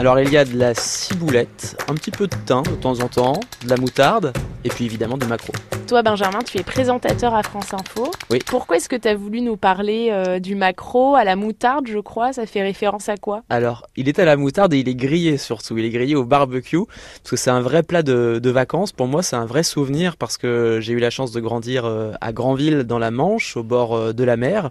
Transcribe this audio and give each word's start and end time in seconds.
Alors 0.00 0.18
il 0.18 0.30
y 0.32 0.36
a 0.36 0.44
de 0.44 0.56
la 0.58 0.74
ciboulette, 0.74 1.80
un 1.88 1.94
petit 1.94 2.10
peu 2.10 2.26
de 2.26 2.34
thym 2.44 2.62
de 2.62 2.74
temps 2.74 2.98
en 3.00 3.08
temps, 3.08 3.40
de 3.64 3.70
la 3.70 3.76
moutarde 3.76 4.32
et 4.64 4.68
puis 4.68 4.84
évidemment 4.84 5.16
du 5.16 5.26
maquereau. 5.26 5.52
Toi, 5.88 6.02
Benjamin, 6.02 6.40
tu 6.40 6.58
es 6.58 6.62
présentateur 6.62 7.34
à 7.34 7.42
France 7.42 7.72
Info. 7.72 8.10
Oui. 8.28 8.40
Pourquoi 8.44 8.76
est-ce 8.76 8.90
que 8.90 8.96
tu 8.96 9.08
as 9.08 9.14
voulu 9.14 9.40
nous 9.40 9.56
parler 9.56 10.10
euh, 10.10 10.38
du 10.38 10.54
maquereau 10.54 11.14
à 11.14 11.24
la 11.24 11.34
moutarde, 11.34 11.86
je 11.88 11.98
crois? 11.98 12.34
Ça 12.34 12.44
fait 12.44 12.60
référence 12.60 13.08
à 13.08 13.16
quoi? 13.16 13.42
Alors 13.48 13.86
il 13.96 14.06
est 14.06 14.18
à 14.18 14.26
la 14.26 14.36
moutarde 14.36 14.74
et 14.74 14.80
il 14.80 14.88
est 14.90 14.94
grillé 14.94 15.38
surtout, 15.38 15.78
il 15.78 15.86
est 15.86 15.90
grillé 15.90 16.14
au 16.14 16.24
barbecue 16.24 16.84
parce 17.22 17.30
que 17.30 17.36
c'est 17.36 17.48
un 17.48 17.62
vrai 17.62 17.82
plat 17.82 18.02
de, 18.02 18.38
de 18.38 18.50
vacances. 18.50 18.92
Pour 18.92 19.06
moi 19.06 19.22
c'est 19.22 19.36
un 19.36 19.46
vrai 19.46 19.62
souvenir 19.62 20.18
parce 20.18 20.36
que 20.36 20.78
j'ai 20.82 20.92
eu 20.92 20.98
la 20.98 21.08
chance 21.08 21.32
de 21.32 21.40
grandir 21.40 21.86
euh, 21.86 22.12
à 22.20 22.34
Granville 22.34 22.82
dans 22.82 22.98
la 22.98 23.10
Manche, 23.10 23.56
au 23.56 23.62
bord 23.62 23.96
euh, 23.96 24.12
de 24.12 24.24
la 24.24 24.36
mer. 24.36 24.68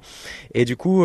Et 0.54 0.65
du 0.65 0.77
coup 0.77 1.04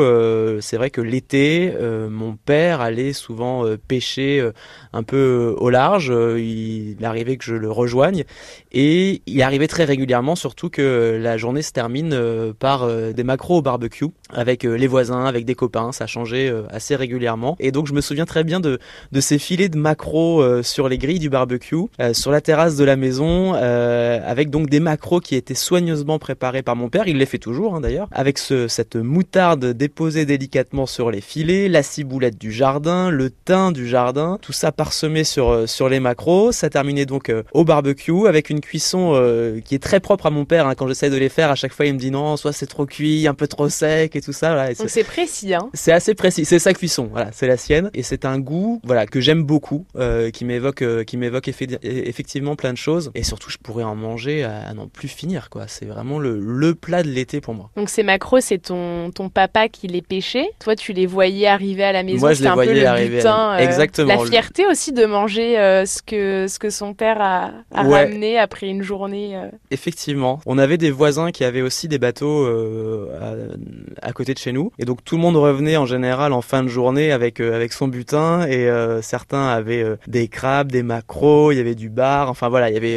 c'est 0.60 0.76
vrai 0.76 0.90
que 0.90 1.00
l'été, 1.00 1.72
mon 2.10 2.36
père 2.36 2.82
allait 2.82 3.14
souvent 3.14 3.64
pêcher 3.88 4.46
un 4.92 5.02
peu 5.02 5.54
au 5.56 5.70
large. 5.70 6.12
Il 6.38 7.02
arrivait 7.02 7.38
que 7.38 7.44
je 7.44 7.54
le 7.54 7.70
rejoigne 7.70 8.24
et 8.72 9.22
il 9.26 9.40
arrivait 9.42 9.68
très 9.68 9.84
régulièrement 9.84 10.01
surtout 10.36 10.70
que 10.70 11.18
la 11.20 11.36
journée 11.36 11.62
se 11.62 11.72
termine 11.72 12.12
euh, 12.12 12.52
par 12.58 12.84
euh, 12.84 13.12
des 13.12 13.24
macros 13.24 13.58
au 13.58 13.62
barbecue 13.62 14.06
avec 14.32 14.64
euh, 14.64 14.74
les 14.74 14.86
voisins, 14.86 15.24
avec 15.24 15.44
des 15.44 15.54
copains, 15.54 15.92
ça 15.92 16.06
changeait 16.06 16.48
euh, 16.48 16.62
assez 16.70 16.96
régulièrement. 16.96 17.56
Et 17.60 17.70
donc 17.70 17.86
je 17.86 17.92
me 17.92 18.00
souviens 18.00 18.24
très 18.24 18.44
bien 18.44 18.60
de, 18.60 18.78
ces 19.20 19.38
filets 19.38 19.68
de 19.68 19.78
macros 19.78 20.42
euh, 20.42 20.62
sur 20.62 20.88
les 20.88 20.98
grilles 20.98 21.18
du 21.18 21.30
barbecue, 21.30 21.76
euh, 22.00 22.14
sur 22.14 22.30
la 22.30 22.40
terrasse 22.40 22.76
de 22.76 22.84
la 22.84 22.96
maison, 22.96 23.54
euh, 23.54 24.20
avec 24.24 24.50
donc 24.50 24.68
des 24.68 24.80
macros 24.80 25.20
qui 25.20 25.34
étaient 25.34 25.54
soigneusement 25.54 26.18
préparés 26.18 26.62
par 26.62 26.76
mon 26.76 26.88
père, 26.88 27.06
il 27.06 27.18
les 27.18 27.26
fait 27.26 27.38
toujours 27.38 27.74
hein, 27.74 27.80
d'ailleurs, 27.80 28.08
avec 28.12 28.38
ce, 28.38 28.68
cette 28.68 28.96
moutarde 28.96 29.66
déposée 29.66 30.24
délicatement 30.24 30.86
sur 30.86 31.10
les 31.10 31.20
filets, 31.20 31.68
la 31.68 31.82
ciboulette 31.82 32.38
du 32.38 32.52
jardin, 32.52 33.10
le 33.10 33.30
thym 33.30 33.72
du 33.72 33.86
jardin, 33.86 34.38
tout 34.40 34.52
ça 34.52 34.72
parsemé 34.72 35.24
sur, 35.24 35.50
euh, 35.50 35.66
sur 35.66 35.88
les 35.88 36.00
macros. 36.00 36.52
Ça 36.52 36.70
terminait 36.70 37.06
donc 37.06 37.28
euh, 37.28 37.42
au 37.52 37.64
barbecue 37.64 38.26
avec 38.26 38.50
une 38.50 38.60
cuisson 38.60 39.12
euh, 39.14 39.60
qui 39.60 39.74
est 39.74 39.82
très 39.82 39.91
propre 40.00 40.26
à 40.26 40.30
mon 40.30 40.44
père. 40.44 40.66
hein. 40.66 40.74
Quand 40.74 40.86
j'essaie 40.88 41.10
de 41.10 41.16
les 41.16 41.28
faire, 41.28 41.50
à 41.50 41.54
chaque 41.54 41.72
fois 41.72 41.86
il 41.86 41.94
me 41.94 41.98
dit 41.98 42.10
non, 42.10 42.36
soit 42.36 42.52
c'est 42.52 42.66
trop 42.66 42.86
cuit, 42.86 43.26
un 43.26 43.34
peu 43.34 43.46
trop 43.46 43.68
sec 43.68 44.14
et 44.16 44.20
tout 44.20 44.32
ça. 44.32 44.48
Voilà. 44.54 44.70
Et 44.70 44.74
c'est- 44.74 44.82
Donc 44.84 44.90
c'est 44.90 45.04
précis, 45.04 45.54
hein 45.54 45.68
c'est 45.74 45.92
assez 45.92 46.14
précis, 46.14 46.44
c'est 46.44 46.58
sa 46.58 46.74
cuisson, 46.74 47.08
voilà, 47.10 47.30
c'est 47.32 47.46
la 47.46 47.56
sienne, 47.56 47.90
et 47.94 48.02
c'est 48.02 48.24
un 48.24 48.38
goût, 48.38 48.80
voilà, 48.84 49.06
que 49.06 49.20
j'aime 49.20 49.42
beaucoup, 49.42 49.86
euh, 49.96 50.30
qui 50.30 50.44
m'évoque, 50.44 50.82
euh, 50.82 51.04
qui 51.04 51.16
m'évoque 51.16 51.48
effe- 51.48 51.78
effectivement 51.82 52.56
plein 52.56 52.72
de 52.72 52.78
choses, 52.78 53.10
et 53.14 53.22
surtout 53.22 53.50
je 53.50 53.58
pourrais 53.58 53.84
en 53.84 53.94
manger 53.94 54.44
à, 54.44 54.68
à 54.68 54.74
n'en 54.74 54.88
plus 54.88 55.08
finir, 55.08 55.50
quoi. 55.50 55.64
C'est 55.68 55.86
vraiment 55.86 56.18
le, 56.18 56.38
le 56.40 56.74
plat 56.74 57.02
de 57.02 57.08
l'été 57.08 57.40
pour 57.40 57.54
moi. 57.54 57.70
Donc 57.76 57.88
ces 57.88 58.02
maquereaux, 58.02 58.40
c'est 58.40 58.58
ton, 58.58 59.10
ton 59.10 59.28
papa 59.28 59.68
qui 59.68 59.86
les 59.86 60.02
pêchait. 60.02 60.48
Toi, 60.60 60.76
tu 60.76 60.92
les 60.92 61.06
voyais 61.06 61.46
arriver 61.46 61.84
à 61.84 61.92
la 61.92 62.02
maison. 62.02 62.18
Moi, 62.20 62.30
je 62.32 62.38
C'était 62.42 62.48
les 62.54 62.60
un 62.60 62.64
peu 62.64 62.72
le 62.72 62.86
arriver 62.86 63.16
butin, 63.18 63.54
euh, 63.54 63.58
Exactement. 63.58 64.22
La 64.22 64.30
fierté 64.30 64.66
aussi 64.66 64.92
de 64.92 65.04
manger 65.04 65.54
ce, 65.86 66.02
que, 66.02 66.46
ce 66.48 66.58
que 66.58 66.70
son 66.70 66.94
père 66.94 67.20
a, 67.20 67.50
a 67.74 67.84
Ouais. 67.84 68.04
ramené 68.04 68.38
après 68.38 68.68
une 68.68 68.82
journée. 68.82 69.36
Effectivement, 69.82 70.38
on 70.46 70.58
avait 70.58 70.78
des 70.78 70.92
voisins 70.92 71.32
qui 71.32 71.42
avaient 71.42 71.60
aussi 71.60 71.88
des 71.88 71.98
bateaux 71.98 72.46
euh, 72.46 73.08
à, 74.00 74.06
à 74.10 74.12
côté 74.12 74.32
de 74.32 74.38
chez 74.38 74.52
nous, 74.52 74.70
et 74.78 74.84
donc 74.84 75.02
tout 75.04 75.16
le 75.16 75.20
monde 75.22 75.34
revenait 75.34 75.76
en 75.76 75.86
général 75.86 76.32
en 76.32 76.40
fin 76.40 76.62
de 76.62 76.68
journée 76.68 77.10
avec 77.10 77.40
euh, 77.40 77.56
avec 77.56 77.72
son 77.72 77.88
butin, 77.88 78.46
et 78.46 78.68
euh, 78.68 79.02
certains 79.02 79.48
avaient 79.48 79.84
des 80.06 80.28
crabes, 80.28 80.70
des 80.70 80.84
maquereaux, 80.84 81.50
il 81.50 81.56
y 81.56 81.60
avait 81.60 81.74
du 81.74 81.88
bar, 81.88 82.30
enfin 82.30 82.48
voilà, 82.48 82.70
il 82.70 82.74
y 82.74 82.76
avait 82.76 82.96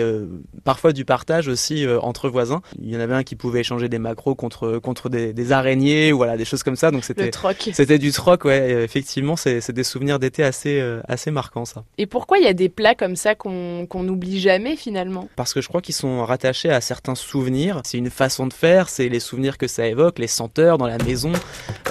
parfois 0.63 0.93
du 0.93 1.05
partage 1.05 1.47
aussi 1.47 1.87
entre 2.03 2.29
voisins. 2.29 2.61
Il 2.79 2.93
y 2.93 2.95
en 2.95 2.99
avait 2.99 3.15
un 3.15 3.23
qui 3.23 3.35
pouvait 3.35 3.61
échanger 3.61 3.89
des 3.89 3.97
maquereaux 3.97 4.35
contre 4.35 4.77
contre 4.77 5.09
des, 5.09 5.33
des 5.33 5.51
araignées, 5.51 6.13
ou 6.13 6.17
voilà, 6.17 6.37
des 6.37 6.45
choses 6.45 6.61
comme 6.61 6.75
ça, 6.75 6.91
donc 6.91 7.03
c'était 7.03 7.31
troc. 7.31 7.71
c'était 7.73 7.97
du 7.97 8.11
troc, 8.11 8.45
ouais. 8.45 8.83
effectivement, 8.83 9.35
c'est 9.35 9.59
c'est 9.59 9.73
des 9.73 9.83
souvenirs 9.83 10.19
d'été 10.19 10.43
assez 10.43 10.79
assez 11.07 11.31
marquants 11.31 11.65
ça. 11.65 11.83
Et 11.97 12.05
pourquoi 12.05 12.37
il 12.37 12.43
y 12.43 12.47
a 12.47 12.53
des 12.53 12.69
plats 12.69 12.93
comme 12.93 13.15
ça 13.15 13.33
qu'on 13.33 13.87
qu'on 13.89 14.03
n'oublie 14.03 14.39
jamais 14.39 14.75
finalement? 14.75 15.27
Parce 15.35 15.51
que 15.51 15.61
je 15.61 15.67
crois 15.67 15.81
qu'ils 15.81 15.95
sont 15.95 16.23
rattachés 16.23 16.74
à 16.75 16.81
certains 16.81 17.15
souvenirs. 17.15 17.81
C'est 17.83 17.97
une 17.97 18.09
façon 18.09 18.47
de 18.47 18.53
faire, 18.53 18.89
c'est 18.89 19.09
les 19.09 19.19
souvenirs 19.19 19.57
que 19.57 19.67
ça 19.67 19.87
évoque, 19.87 20.19
les 20.19 20.27
senteurs 20.27 20.77
dans 20.77 20.87
la 20.87 20.97
maison. 20.99 21.31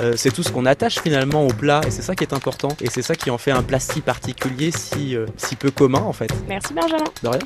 Euh, 0.00 0.14
c'est 0.16 0.30
tout 0.30 0.42
ce 0.42 0.52
qu'on 0.52 0.66
attache 0.66 1.00
finalement 1.00 1.44
au 1.46 1.52
plat 1.52 1.80
et 1.86 1.90
c'est 1.90 2.02
ça 2.02 2.14
qui 2.14 2.24
est 2.24 2.32
important. 2.32 2.68
Et 2.80 2.88
c'est 2.90 3.02
ça 3.02 3.14
qui 3.14 3.30
en 3.30 3.38
fait 3.38 3.50
un 3.50 3.62
plat 3.62 3.80
si 3.80 4.00
particulier, 4.00 4.70
si, 4.70 5.16
euh, 5.16 5.26
si 5.36 5.56
peu 5.56 5.70
commun 5.70 6.02
en 6.02 6.12
fait. 6.12 6.30
Merci 6.48 6.74
Benjamin. 6.74 7.04
De 7.22 7.28
rien. 7.28 7.40